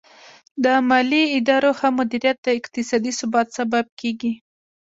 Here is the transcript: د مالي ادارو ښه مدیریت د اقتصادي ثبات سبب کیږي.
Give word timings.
د 0.63 0.65
مالي 0.89 1.23
ادارو 1.37 1.71
ښه 1.79 1.89
مدیریت 1.99 2.37
د 2.43 2.47
اقتصادي 2.59 3.11
ثبات 3.19 3.47
سبب 3.57 3.85
کیږي. 3.99 4.33